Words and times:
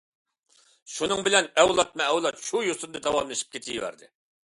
شۇنىڭ 0.93 1.21
بىلەن 1.27 1.51
ئەۋلادمۇ 1.65 2.09
ئەۋلاد 2.09 2.43
شۇ 2.49 2.65
يوسۇندا 2.71 3.07
داۋاملىشىپ 3.11 3.57
كېتىۋەردى. 3.59 4.15